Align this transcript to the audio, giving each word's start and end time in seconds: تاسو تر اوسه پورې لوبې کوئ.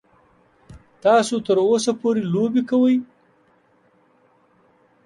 تاسو 1.03 1.35
تر 1.45 1.57
اوسه 1.67 1.91
پورې 2.01 2.21
لوبې 2.33 2.61
کوئ. 2.69 2.95